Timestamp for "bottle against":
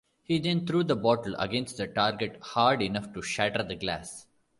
0.95-1.77